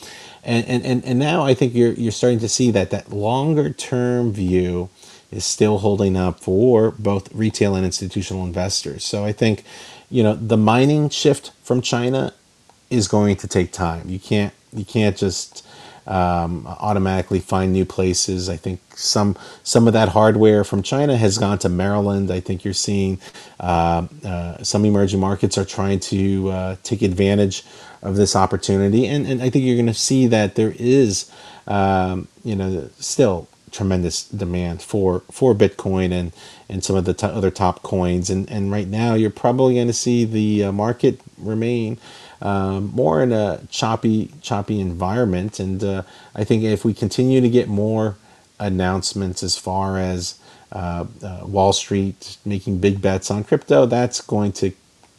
And, 0.45 0.85
and, 0.85 1.05
and 1.05 1.19
now 1.19 1.43
I 1.43 1.55
think 1.55 1.75
you're, 1.75 1.93
you're 1.95 2.13
starting 2.13 2.39
to 2.39 2.49
see 2.49 2.71
that 2.71 2.91
that 2.91 3.13
longer 3.13 3.71
term 3.73 4.33
view 4.33 4.89
is 5.31 5.45
still 5.45 5.79
holding 5.79 6.17
up 6.17 6.41
for 6.41 6.93
both 6.93 7.33
retail 7.35 7.75
and 7.75 7.85
institutional 7.85 8.45
investors. 8.45 9.05
So 9.05 9.25
I 9.25 9.33
think, 9.33 9.65
you 10.11 10.23
know, 10.23 10.35
the 10.35 10.57
mining 10.57 11.09
shift 11.09 11.53
from 11.63 11.81
China 11.81 12.33
is 12.91 13.09
going 13.09 13.37
to 13.37 13.49
take 13.49 13.73
time. 13.73 14.09
You 14.09 14.19
can't 14.19 14.53
you 14.73 14.85
can't 14.85 15.17
just 15.17 15.67
um, 16.07 16.67
automatically 16.67 17.41
find 17.41 17.73
new 17.73 17.85
places. 17.85 18.49
I 18.49 18.57
think 18.57 18.81
some 18.95 19.37
some 19.63 19.87
of 19.87 19.93
that 19.93 20.11
hardware 20.11 20.65
from 20.65 20.83
China 20.83 21.17
has 21.17 21.39
gone 21.39 21.59
to 21.59 21.69
Maryland. 21.69 22.31
I 22.31 22.41
think 22.41 22.65
you're 22.65 22.75
seeing 22.75 23.19
uh, 23.59 24.07
uh, 24.25 24.63
some 24.63 24.85
emerging 24.85 25.21
markets 25.21 25.59
are 25.59 25.65
trying 25.65 26.01
to 26.01 26.51
uh, 26.51 26.77
take 26.83 27.03
advantage 27.03 27.65
of 28.03 28.17
this 28.17 28.37
opportunity, 28.37 29.07
and 29.07 29.27
and 29.27 29.43
I 29.43 29.51
think 29.51 29.65
you're 29.65 29.77
going 29.77 29.87
to 29.87 29.95
see 29.95 30.27
that 30.29 30.55
there 30.55 30.75
is, 30.79 31.31
um, 31.67 32.29
you 32.45 32.55
know, 32.55 32.89
still 32.99 33.49
tremendous 33.71 34.25
demand 34.25 34.83
for 34.83 35.21
for 35.31 35.55
Bitcoin 35.55 36.13
and 36.13 36.33
and 36.69 36.85
some 36.85 36.97
of 36.97 37.05
the 37.05 37.15
t- 37.15 37.27
other 37.27 37.51
top 37.51 37.83
coins. 37.83 38.31
And 38.31 38.51
and 38.51 38.71
right 38.71 38.89
now, 38.89 39.15
you're 39.15 39.31
probably 39.31 39.75
going 39.75 39.87
to 39.87 39.93
see 39.93 40.25
the 40.25 40.65
uh, 40.65 40.73
market 40.73 41.21
remain 41.39 41.99
um, 42.41 42.91
more 42.95 43.23
in 43.23 43.33
a 43.33 43.61
choppy 43.71 44.33
choppy 44.43 44.81
environment. 44.81 45.59
And 45.61 45.83
uh, 45.83 46.03
I 46.35 46.45
think 46.45 46.63
if 46.63 46.85
we 46.85 46.95
continue 46.95 47.41
to 47.41 47.51
get 47.51 47.69
more 47.69 48.17
announcements 48.59 49.43
as 49.43 49.57
far 49.57 49.99
as 49.99 50.39
uh, 50.73 51.05
uh 51.23 51.41
Wall 51.45 51.73
Street 51.73 52.39
making 52.45 52.79
big 52.79 53.01
bets 53.01 53.31
on 53.31 53.45
crypto, 53.45 53.87
that's 53.87 54.21
going 54.21 54.53
to 54.53 54.73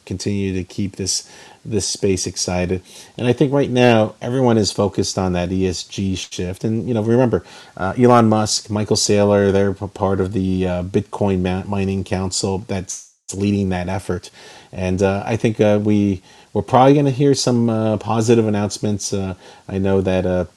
continue 0.07 0.53
to 0.53 0.63
keep 0.63 0.95
this 0.95 1.29
this 1.67 1.85
space 1.85 2.25
excited. 2.25 2.81
And 3.17 3.27
I 3.27 3.33
think 3.33 3.51
right 3.53 3.69
now 3.69 4.15
everyone 4.21 4.57
is 4.57 4.71
focused 4.71 5.17
on 5.17 5.33
that 5.33 5.49
ESG 5.49 6.17
shift. 6.31 6.63
And 6.63 6.87
you 6.87 6.93
know, 6.93 7.03
remember 7.03 7.43
uh, 7.75 7.93
Elon 7.97 8.29
Musk, 8.29 8.69
Michael 8.69 8.95
Saylor, 8.95 9.51
they're 9.51 9.73
part 9.73 10.21
of 10.21 10.33
the 10.33 10.67
uh, 10.67 10.83
Bitcoin 10.83 11.65
Mining 11.67 12.03
Council 12.03 12.59
that's 12.59 13.13
leading 13.33 13.69
that 13.69 13.89
effort. 13.89 14.29
And 14.71 15.03
uh, 15.03 15.23
I 15.25 15.35
think 15.35 15.59
uh, 15.59 15.79
we 15.83 16.21
we're 16.53 16.61
probably 16.61 16.93
going 16.93 17.05
to 17.05 17.11
hear 17.11 17.35
some 17.35 17.69
uh, 17.69 17.97
positive 17.97 18.47
announcements. 18.47 19.13
Uh, 19.13 19.35
I 19.67 19.77
know 19.77 20.01
that 20.01 20.25
a 20.25 20.47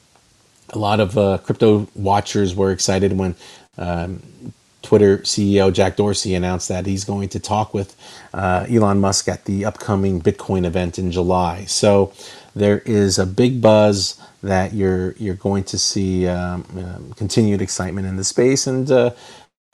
lot 0.73 0.99
of 0.99 1.43
crypto 1.43 1.87
watchers 1.95 2.55
were 2.55 2.71
excited 2.71 3.17
when. 3.17 3.35
Um, 3.77 4.21
Twitter 4.91 5.19
CEO 5.19 5.71
Jack 5.71 5.95
Dorsey 5.95 6.35
announced 6.35 6.67
that 6.67 6.85
he's 6.85 7.05
going 7.05 7.29
to 7.29 7.39
talk 7.39 7.73
with 7.73 7.95
uh, 8.33 8.65
Elon 8.69 8.99
Musk 8.99 9.29
at 9.29 9.45
the 9.45 9.63
upcoming 9.63 10.21
Bitcoin 10.21 10.65
event 10.65 10.99
in 10.99 11.13
July. 11.13 11.63
So 11.63 12.11
there 12.53 12.79
is 12.79 13.17
a 13.17 13.25
big 13.25 13.61
buzz 13.61 14.21
that 14.43 14.73
you're 14.73 15.13
you're 15.13 15.35
going 15.35 15.63
to 15.63 15.79
see 15.79 16.27
um, 16.27 16.65
um, 16.75 17.13
continued 17.15 17.61
excitement 17.61 18.05
in 18.05 18.17
the 18.17 18.25
space, 18.25 18.67
and 18.67 18.91
uh, 18.91 19.11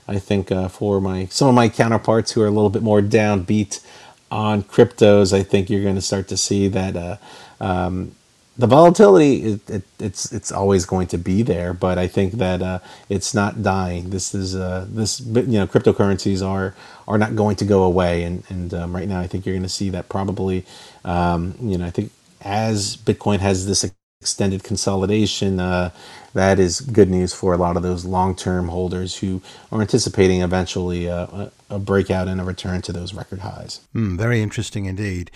I 0.07 0.19
think 0.19 0.51
uh, 0.51 0.67
for 0.67 1.01
my 1.01 1.25
some 1.31 1.47
of 1.47 1.55
my 1.55 1.67
counterparts 1.67 2.33
who 2.33 2.43
are 2.43 2.47
a 2.47 2.51
little 2.51 2.69
bit 2.69 2.83
more 2.83 3.01
downbeat 3.01 3.83
on 4.29 4.62
cryptos, 4.62 5.33
I 5.33 5.41
think 5.41 5.71
you're 5.71 5.81
going 5.81 5.95
to 5.95 6.01
start 6.12 6.27
to 6.27 6.38
see 6.38 6.67
that 6.67 6.95
uh, 6.95 7.17
um, 7.59 8.12
the 8.58 8.68
volatility 8.68 9.44
it, 9.44 9.70
it, 9.70 9.84
it's 10.00 10.32
it's 10.34 10.52
always 10.52 10.86
going 10.86 11.08
to 11.08 11.18
be 11.18 11.44
there 11.44 11.74
but 11.74 11.98
i 11.98 12.08
think 12.08 12.34
that 12.36 12.62
uh, 12.62 12.80
it's 13.10 13.34
not 13.34 13.64
dying. 13.64 14.10
This 14.12 14.36
is 14.36 14.56
uh, 14.56 14.86
this 14.90 15.20
you 15.22 15.60
know 15.60 15.68
cryptocurrencies 15.68 16.46
are 16.48 16.76
are 17.08 17.18
not 17.18 17.36
going 17.36 17.56
to 17.58 17.66
go 17.66 17.84
away. 17.84 18.24
And 18.24 18.44
and 18.50 18.74
um, 18.74 18.96
right 18.96 19.08
now 19.08 19.20
i 19.22 19.28
think 19.28 19.46
you're 19.46 19.56
going 19.56 19.64
to 19.64 19.70
see 19.70 19.90
that 19.92 20.10
probably 20.10 20.66
um, 21.06 21.56
you 21.62 21.78
know 21.78 21.86
i 21.88 21.92
think 21.92 22.12
as 22.42 22.98
bitcoin 22.98 23.40
has 23.40 23.68
this 23.68 23.86
extended 24.22 24.64
consolidation 24.64 25.60
uh, 25.60 25.92
that 26.34 26.60
is 26.60 26.82
good 26.82 27.10
news 27.10 27.34
for 27.34 27.54
a 27.54 27.58
lot 27.58 27.78
of 27.78 27.84
those 27.84 28.06
long-term 28.06 28.70
holders 28.70 29.18
who 29.18 29.42
are 29.72 29.82
anticipating 29.82 30.42
eventually 30.42 31.10
uh, 31.10 31.28
a, 31.28 31.52
a 31.72 31.80
breakout 31.80 32.28
and 32.28 32.42
a 32.42 32.44
return 32.44 32.82
to 32.82 32.94
those 32.94 33.14
record 33.14 33.40
highs. 33.40 33.82
Mm, 33.96 34.18
very 34.18 34.42
interesting 34.42 34.86
indeed 34.86 35.32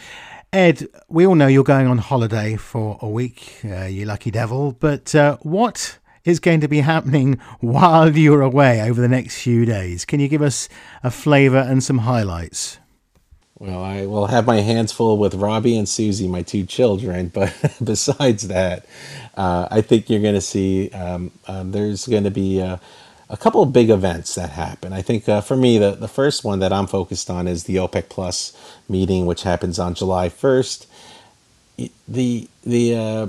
Ed, 0.53 0.89
we 1.07 1.25
all 1.25 1.35
know 1.35 1.47
you're 1.47 1.63
going 1.63 1.87
on 1.87 1.97
holiday 1.97 2.57
for 2.57 2.99
a 3.01 3.07
week, 3.07 3.61
uh, 3.63 3.85
you 3.85 4.03
lucky 4.03 4.31
devil, 4.31 4.73
but 4.73 5.15
uh, 5.15 5.37
what 5.43 5.97
is 6.25 6.41
going 6.41 6.59
to 6.59 6.67
be 6.67 6.81
happening 6.81 7.35
while 7.61 8.17
you're 8.17 8.41
away 8.41 8.81
over 8.81 8.99
the 8.99 9.07
next 9.07 9.41
few 9.41 9.63
days? 9.63 10.03
Can 10.03 10.19
you 10.19 10.27
give 10.27 10.41
us 10.41 10.67
a 11.05 11.09
flavour 11.09 11.59
and 11.59 11.81
some 11.81 11.99
highlights? 11.99 12.79
Well, 13.59 13.81
I 13.81 14.05
will 14.05 14.27
have 14.27 14.45
my 14.45 14.59
hands 14.59 14.91
full 14.91 15.17
with 15.17 15.35
Robbie 15.35 15.77
and 15.77 15.87
Susie, 15.87 16.27
my 16.27 16.41
two 16.41 16.65
children, 16.65 17.29
but 17.29 17.53
besides 17.81 18.49
that, 18.49 18.85
uh, 19.37 19.69
I 19.71 19.79
think 19.79 20.09
you're 20.09 20.19
going 20.19 20.35
to 20.35 20.41
see 20.41 20.89
um, 20.89 21.31
um, 21.47 21.71
there's 21.71 22.05
going 22.07 22.25
to 22.25 22.31
be 22.31 22.59
a 23.31 23.37
couple 23.37 23.63
of 23.63 23.73
big 23.73 23.89
events 23.89 24.35
that 24.35 24.51
happen. 24.51 24.93
I 24.93 25.01
think 25.01 25.29
uh, 25.29 25.41
for 25.41 25.57
me, 25.57 25.77
the, 25.79 25.93
the 25.93 26.09
first 26.09 26.43
one 26.43 26.59
that 26.59 26.73
I'm 26.73 26.87
focused 26.87 27.29
on 27.31 27.47
is 27.47 27.63
the 27.63 27.77
OPEC 27.77 28.09
Plus 28.09 28.55
meeting, 28.89 29.25
which 29.25 29.43
happens 29.43 29.79
on 29.79 29.95
July 29.95 30.29
1st. 30.29 30.85
The 32.07 32.49
the 32.63 32.95
uh, 32.95 33.27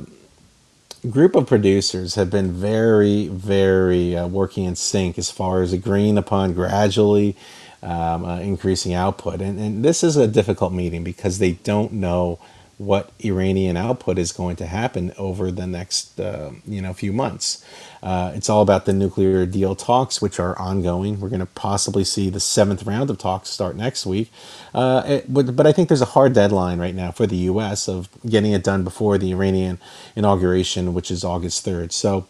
group 1.10 1.36
of 1.36 1.46
producers 1.46 2.16
have 2.16 2.30
been 2.30 2.52
very, 2.52 3.28
very 3.28 4.16
uh, 4.16 4.26
working 4.28 4.64
in 4.64 4.76
sync 4.76 5.18
as 5.18 5.30
far 5.30 5.62
as 5.62 5.72
agreeing 5.72 6.18
upon 6.18 6.54
gradually 6.54 7.36
um, 7.82 8.24
uh, 8.24 8.40
increasing 8.40 8.94
output. 8.94 9.40
And, 9.40 9.58
and 9.58 9.84
this 9.84 10.04
is 10.04 10.16
a 10.16 10.28
difficult 10.28 10.72
meeting 10.72 11.04
because 11.04 11.38
they 11.38 11.52
don't 11.52 11.92
know 11.94 12.38
what 12.78 13.12
Iranian 13.24 13.76
output 13.76 14.18
is 14.18 14.32
going 14.32 14.56
to 14.56 14.66
happen 14.66 15.12
over 15.18 15.52
the 15.52 15.66
next 15.66 16.20
uh, 16.20 16.52
you 16.66 16.82
know 16.82 16.92
few 16.94 17.12
months. 17.12 17.64
Uh, 18.02 18.32
it's 18.34 18.50
all 18.50 18.62
about 18.62 18.84
the 18.86 18.92
nuclear 18.92 19.46
deal 19.46 19.74
talks, 19.76 20.20
which 20.22 20.40
are 20.40 20.58
ongoing. 20.58 21.20
We're 21.20 21.28
going 21.28 21.40
to 21.40 21.46
possibly 21.46 22.04
see 22.04 22.30
the 22.30 22.40
seventh 22.40 22.84
round 22.84 23.10
of 23.10 23.18
talks 23.18 23.50
start 23.50 23.76
next 23.76 24.06
week. 24.06 24.32
Uh, 24.74 25.02
it, 25.06 25.32
but, 25.32 25.56
but 25.56 25.66
I 25.66 25.72
think 25.72 25.88
there's 25.88 26.02
a 26.02 26.06
hard 26.06 26.34
deadline 26.34 26.80
right 26.80 26.94
now 26.94 27.12
for 27.12 27.26
the 27.26 27.36
U.S. 27.36 27.88
of 27.88 28.08
getting 28.26 28.52
it 28.52 28.64
done 28.64 28.84
before 28.84 29.18
the 29.18 29.32
Iranian 29.32 29.78
inauguration, 30.16 30.94
which 30.94 31.10
is 31.10 31.24
August 31.24 31.64
3rd. 31.66 31.92
So 31.92 32.26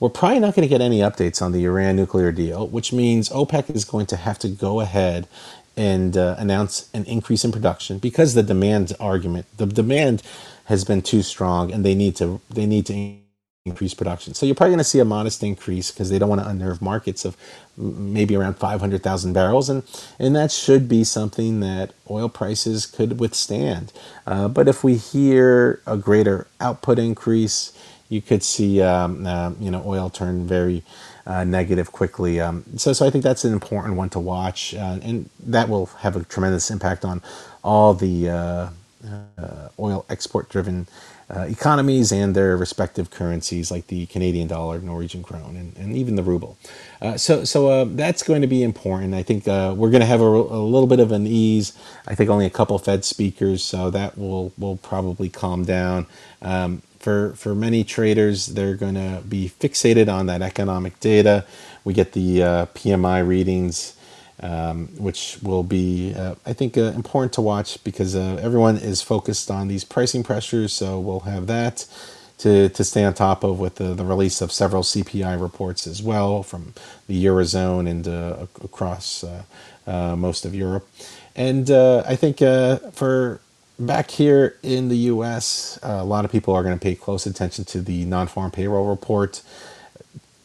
we're 0.00 0.10
probably 0.10 0.40
not 0.40 0.54
going 0.54 0.68
to 0.68 0.70
get 0.70 0.80
any 0.80 1.00
updates 1.00 1.42
on 1.42 1.52
the 1.52 1.64
Iran 1.64 1.96
nuclear 1.96 2.32
deal, 2.32 2.68
which 2.68 2.92
means 2.92 3.28
OPEC 3.30 3.70
is 3.74 3.84
going 3.84 4.06
to 4.06 4.16
have 4.16 4.38
to 4.40 4.48
go 4.48 4.80
ahead 4.80 5.26
and 5.76 6.16
uh, 6.16 6.36
announce 6.38 6.88
an 6.94 7.04
increase 7.04 7.44
in 7.44 7.52
production 7.52 7.98
because 7.98 8.34
the 8.34 8.42
demand 8.42 8.94
argument, 9.00 9.46
the 9.56 9.66
demand 9.66 10.22
has 10.66 10.84
been 10.84 11.02
too 11.02 11.22
strong, 11.22 11.72
and 11.72 11.84
they 11.84 11.94
need 11.94 12.16
to 12.16 12.40
they 12.50 12.66
need 12.66 12.86
to 12.86 13.16
increase 13.66 13.94
production. 13.94 14.34
So 14.34 14.46
you're 14.46 14.54
probably 14.54 14.72
going 14.72 14.78
to 14.78 14.84
see 14.84 15.00
a 15.00 15.04
modest 15.04 15.42
increase 15.42 15.90
because 15.90 16.10
they 16.10 16.18
don't 16.18 16.28
want 16.28 16.40
to 16.40 16.48
unnerve 16.48 16.80
markets 16.80 17.24
of 17.24 17.36
maybe 17.76 18.36
around 18.36 18.54
500,000 18.54 19.32
barrels, 19.32 19.68
and 19.68 19.82
and 20.18 20.34
that 20.36 20.52
should 20.52 20.88
be 20.88 21.04
something 21.04 21.60
that 21.60 21.92
oil 22.10 22.28
prices 22.28 22.86
could 22.86 23.20
withstand. 23.20 23.92
Uh, 24.26 24.48
but 24.48 24.68
if 24.68 24.84
we 24.84 24.96
hear 24.96 25.80
a 25.86 25.96
greater 25.96 26.46
output 26.60 26.98
increase, 26.98 27.72
you 28.08 28.22
could 28.22 28.42
see 28.42 28.80
um, 28.80 29.26
uh, 29.26 29.52
you 29.60 29.70
know 29.70 29.82
oil 29.86 30.10
turn 30.10 30.46
very 30.46 30.82
uh, 31.26 31.44
negative 31.44 31.92
quickly. 31.92 32.40
Um, 32.40 32.64
so, 32.76 32.92
so 32.92 33.06
I 33.06 33.10
think 33.10 33.24
that's 33.24 33.44
an 33.44 33.52
important 33.52 33.96
one 33.96 34.08
to 34.10 34.20
watch, 34.20 34.74
uh, 34.74 34.98
and 35.02 35.28
that 35.40 35.68
will 35.68 35.86
have 35.86 36.16
a 36.16 36.24
tremendous 36.24 36.70
impact 36.70 37.04
on 37.04 37.20
all 37.64 37.94
the 37.94 38.30
uh, 38.30 38.68
uh, 39.04 39.68
oil 39.78 40.06
export-driven 40.08 40.86
uh, 41.28 41.40
economies 41.40 42.12
and 42.12 42.36
their 42.36 42.56
respective 42.56 43.10
currencies, 43.10 43.72
like 43.72 43.88
the 43.88 44.06
Canadian 44.06 44.46
dollar, 44.46 44.78
Norwegian 44.78 45.24
krone, 45.24 45.56
and, 45.56 45.76
and 45.76 45.96
even 45.96 46.14
the 46.14 46.22
ruble. 46.22 46.56
so, 47.16 47.44
so 47.44 47.84
that's 47.84 48.22
going 48.22 48.42
to 48.42 48.46
be 48.46 48.62
important. 48.62 49.12
I 49.12 49.24
think 49.24 49.46
we're 49.46 49.90
going 49.90 50.00
to 50.00 50.06
have 50.06 50.20
a, 50.20 50.24
a, 50.24 50.62
little 50.62 50.86
bit 50.86 51.00
of 51.00 51.10
an 51.10 51.26
ease. 51.26 51.76
I 52.06 52.14
think 52.14 52.30
only 52.30 52.46
a 52.46 52.50
couple 52.50 52.78
Fed 52.78 53.04
speakers, 53.04 53.64
so 53.64 53.90
that 53.90 54.16
will 54.16 54.52
will 54.56 54.76
probably 54.76 55.28
calm 55.28 55.64
down. 55.64 56.06
Um, 56.40 56.82
for 57.06 57.34
for 57.36 57.54
many 57.54 57.84
traders, 57.84 58.46
they're 58.46 58.74
going 58.74 58.96
to 58.96 59.22
be 59.28 59.48
fixated 59.48 60.12
on 60.12 60.26
that 60.26 60.42
economic 60.42 60.98
data. 60.98 61.44
We 61.84 61.92
get 61.94 62.14
the 62.14 62.42
uh, 62.42 62.66
PMI 62.74 63.24
readings, 63.24 63.96
um, 64.42 64.88
which 64.98 65.38
will 65.40 65.62
be, 65.62 66.14
uh, 66.16 66.34
I 66.44 66.52
think, 66.52 66.76
uh, 66.76 66.92
important 67.00 67.32
to 67.34 67.42
watch 67.42 67.84
because 67.84 68.16
uh, 68.16 68.40
everyone 68.42 68.76
is 68.76 69.02
focused 69.02 69.52
on 69.52 69.68
these 69.68 69.84
pricing 69.84 70.24
pressures. 70.24 70.72
So 70.72 70.98
we'll 70.98 71.28
have 71.34 71.46
that 71.46 71.86
to, 72.38 72.70
to 72.70 72.82
stay 72.82 73.04
on 73.04 73.14
top 73.14 73.44
of 73.44 73.60
with 73.60 73.76
the, 73.76 73.94
the 73.94 74.04
release 74.04 74.40
of 74.40 74.50
several 74.50 74.82
CPI 74.82 75.40
reports 75.40 75.86
as 75.86 76.02
well 76.02 76.42
from 76.42 76.74
the 77.06 77.24
Eurozone 77.24 77.88
and 77.88 78.08
uh, 78.08 78.46
across 78.64 79.22
uh, 79.22 80.16
most 80.16 80.44
of 80.44 80.56
Europe. 80.56 80.88
And 81.36 81.70
I 81.70 82.16
think 82.16 82.38
for 82.92 83.40
back 83.78 84.10
here 84.10 84.56
in 84.62 84.88
the 84.88 84.96
U.S., 84.98 85.78
uh, 85.82 85.98
a 86.00 86.04
lot 86.04 86.24
of 86.24 86.32
people 86.32 86.54
are 86.54 86.62
going 86.62 86.78
to 86.78 86.82
pay 86.82 86.94
close 86.94 87.26
attention 87.26 87.64
to 87.66 87.80
the 87.82 88.04
non-farm 88.04 88.50
payroll 88.50 88.88
report. 88.88 89.42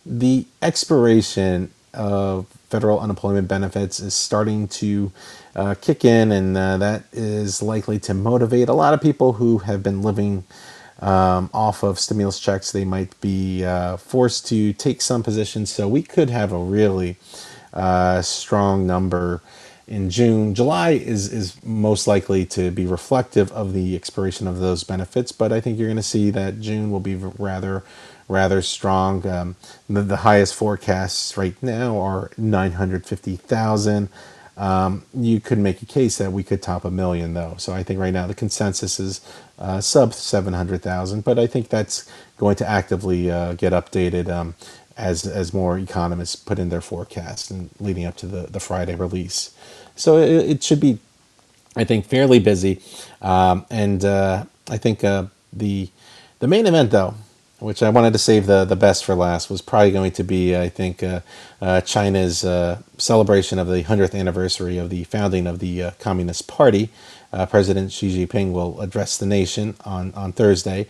The 0.05 0.45
expiration 0.61 1.71
of 1.93 2.47
federal 2.69 3.00
unemployment 3.00 3.47
benefits 3.47 4.00
is 4.00 4.13
starting 4.13 4.67
to 4.69 5.11
uh, 5.55 5.75
kick 5.81 6.05
in, 6.05 6.31
and 6.31 6.57
uh, 6.57 6.77
that 6.77 7.03
is 7.11 7.61
likely 7.61 8.00
to 8.00 8.13
motivate 8.13 8.69
a 8.69 8.73
lot 8.73 8.93
of 8.93 9.01
people 9.01 9.33
who 9.33 9.59
have 9.59 9.83
been 9.83 10.01
living 10.01 10.43
um, 11.00 11.50
off 11.53 11.83
of 11.83 12.00
stimulus 12.00 12.39
checks. 12.39 12.71
They 12.71 12.85
might 12.85 13.20
be 13.22 13.65
uh, 13.65 13.98
forced 13.98 14.48
to 14.48 14.74
take 14.74 15.01
some 15.01 15.24
positions, 15.24 15.72
so 15.72 15.87
we 15.87 16.03
could 16.03 16.29
have 16.29 16.51
a 16.51 16.57
really 16.59 17.17
uh, 17.74 18.22
strong 18.22 18.87
number 18.87 19.41
in 19.87 20.09
June. 20.09 20.55
July 20.55 20.91
is, 20.91 21.31
is 21.31 21.63
most 21.63 22.07
likely 22.07 22.46
to 22.48 22.72
be 22.72 22.85
reflective 22.85 23.51
of 23.51 23.74
the 23.74 23.96
expiration 23.96 24.48
of 24.48 24.59
those 24.59 24.83
benefits, 24.83 25.31
but 25.31 25.51
I 25.51 25.59
think 25.59 25.77
you're 25.77 25.87
going 25.87 25.98
to 25.98 26.03
see 26.03 26.29
that 26.31 26.59
June 26.61 26.91
will 26.91 27.00
be 27.00 27.15
rather 27.15 27.83
rather 28.27 28.61
strong. 28.61 29.27
Um, 29.27 29.55
the, 29.89 30.01
the, 30.01 30.17
highest 30.17 30.55
forecasts 30.55 31.35
right 31.35 31.61
now 31.61 32.00
are 32.00 32.31
950,000. 32.37 34.07
Um, 34.57 35.03
you 35.13 35.39
could 35.39 35.57
make 35.57 35.81
a 35.81 35.85
case 35.85 36.17
that 36.17 36.31
we 36.31 36.44
could 36.44 36.61
top 36.61 36.85
a 36.85 36.91
million, 36.91 37.33
though. 37.33 37.55
So 37.57 37.74
I 37.74 37.83
think 37.83 38.00
right 38.00 38.13
now 38.13 38.27
the 38.27 38.33
consensus 38.33 39.00
is 39.00 39.22
uh, 39.59 39.81
sub 39.81 40.13
700,000, 40.13 41.24
but 41.24 41.37
I 41.37 41.48
think 41.48 41.70
that's 41.70 42.09
going 42.37 42.55
to 42.57 42.67
actively 42.67 43.29
uh, 43.29 43.53
get 43.53 43.74
updated 43.74 44.29
um, 44.29 44.55
as 44.98 45.25
as 45.25 45.54
more 45.54 45.77
economists 45.77 46.36
put 46.36 46.60
in 46.60 46.70
their 46.70 46.82
forecasts 46.82 47.50
and 47.50 47.70
leading 47.80 48.06
up 48.06 48.18
to 48.18 48.27
the, 48.27 48.44
the 48.44 48.60
Friday 48.60 48.96
release. 48.96 49.51
So 49.96 50.18
it, 50.18 50.50
it 50.50 50.64
should 50.64 50.80
be, 50.80 51.00
I 51.75 51.84
think, 51.84 52.06
fairly 52.06 52.40
busy. 52.40 52.82
Um, 53.22 53.66
and 53.70 54.04
uh, 54.04 54.46
I 54.70 54.77
think 54.77 55.04
uh, 55.04 55.25
the 55.54 55.90
the 56.40 56.48
main 56.48 56.66
event, 56.66 56.92
though, 56.92 57.14
which 57.60 57.84
I 57.84 57.90
wanted 57.90 58.14
to 58.14 58.20
save 58.20 58.48
the, 58.48 58.66
the 58.66 58.75
best 58.75 59.06
for 59.06 59.14
last, 59.14 59.50
was 59.50 59.62
probably 59.62 59.92
going 59.92 60.12
to 60.14 60.24
be, 60.24 60.58
I 60.58 60.70
think, 60.70 61.04
uh, 61.04 61.22
uh 61.62 61.82
China's 61.82 62.44
uh, 62.44 62.82
celebration 62.98 63.60
of 63.60 63.68
the 63.68 63.84
100th 63.84 64.18
anniversary 64.18 64.80
of 64.80 64.90
the 64.90 65.04
founding 65.04 65.46
of 65.46 65.60
the 65.60 65.84
uh, 65.84 65.92
Communist 66.00 66.48
Party. 66.48 66.90
President 67.50 67.94
Xi 67.94 68.25
Jinping 68.27 68.51
will 68.51 68.82
address 68.82 69.18
the 69.18 69.25
nation 69.25 69.75
on, 69.86 70.14
on 70.16 70.34
Thursday. 70.34 70.86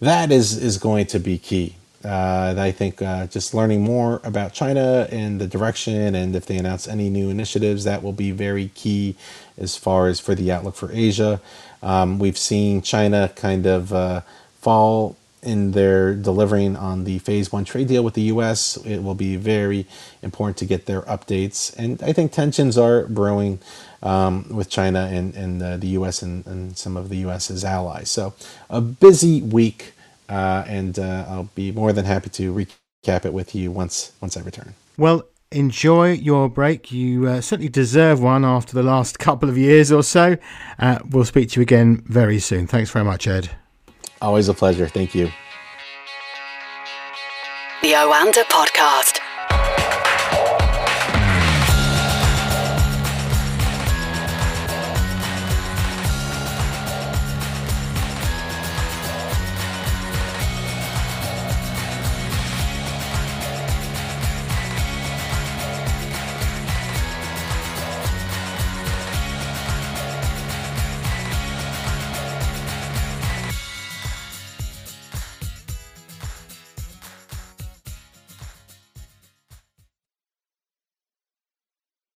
That 0.00 0.32
is, 0.32 0.56
is 0.56 0.76
going 0.76 1.06
to 1.06 1.20
be 1.20 1.38
key. 1.38 1.76
Uh, 2.04 2.54
I 2.56 2.70
think 2.70 3.02
uh, 3.02 3.26
just 3.26 3.54
learning 3.54 3.82
more 3.82 4.20
about 4.22 4.52
China 4.52 5.08
and 5.10 5.40
the 5.40 5.48
direction, 5.48 6.14
and 6.14 6.36
if 6.36 6.46
they 6.46 6.56
announce 6.56 6.86
any 6.86 7.10
new 7.10 7.28
initiatives, 7.28 7.84
that 7.84 8.02
will 8.02 8.12
be 8.12 8.30
very 8.30 8.68
key 8.74 9.16
as 9.56 9.76
far 9.76 10.06
as 10.06 10.20
for 10.20 10.34
the 10.34 10.52
outlook 10.52 10.76
for 10.76 10.92
Asia. 10.92 11.40
Um, 11.82 12.18
we've 12.20 12.38
seen 12.38 12.82
China 12.82 13.32
kind 13.34 13.66
of 13.66 13.92
uh, 13.92 14.20
fall 14.60 15.16
in 15.42 15.72
their 15.72 16.14
delivering 16.14 16.76
on 16.76 17.04
the 17.04 17.18
phase 17.20 17.50
one 17.52 17.64
trade 17.64 17.88
deal 17.88 18.04
with 18.04 18.14
the 18.14 18.22
U.S. 18.22 18.76
It 18.84 19.02
will 19.02 19.14
be 19.14 19.36
very 19.36 19.86
important 20.22 20.56
to 20.58 20.66
get 20.66 20.86
their 20.86 21.02
updates, 21.02 21.76
and 21.76 22.00
I 22.02 22.12
think 22.12 22.30
tensions 22.30 22.78
are 22.78 23.06
brewing. 23.06 23.58
Um, 24.00 24.46
with 24.50 24.70
China 24.70 25.08
and, 25.10 25.34
and 25.34 25.60
uh, 25.60 25.76
the 25.76 25.88
U.S. 25.88 26.22
And, 26.22 26.46
and 26.46 26.78
some 26.78 26.96
of 26.96 27.08
the 27.08 27.16
U.S.'s 27.16 27.64
allies. 27.64 28.08
So, 28.08 28.32
a 28.70 28.80
busy 28.80 29.42
week 29.42 29.92
uh, 30.28 30.64
and 30.66 30.98
uh, 30.98 31.24
I'll 31.28 31.50
be 31.54 31.72
more 31.72 31.92
than 31.92 32.04
happy 32.04 32.30
to 32.30 32.54
recap 32.54 33.24
it 33.24 33.32
with 33.32 33.54
you 33.54 33.70
once 33.70 34.12
once 34.20 34.36
I 34.36 34.40
return. 34.40 34.74
Well, 34.96 35.24
enjoy 35.50 36.12
your 36.12 36.48
break. 36.48 36.92
You 36.92 37.26
uh, 37.28 37.40
certainly 37.40 37.70
deserve 37.70 38.22
one 38.22 38.44
after 38.44 38.74
the 38.74 38.82
last 38.82 39.18
couple 39.26 39.48
of 39.48 39.56
years 39.56 39.90
or 39.92 40.02
so. 40.02 40.36
Uh, 40.78 40.98
we'll 41.10 41.24
speak 41.24 41.50
to 41.50 41.60
you 41.60 41.62
again 41.62 42.02
very 42.06 42.38
soon. 42.38 42.66
Thanks 42.66 42.90
very 42.90 43.04
much, 43.04 43.26
Ed. 43.26 43.50
Always 44.20 44.48
a 44.48 44.54
pleasure. 44.54 44.88
Thank 44.88 45.14
you. 45.14 45.30
The 47.82 47.92
Oanda 47.92 48.42
Podcast. 48.44 49.17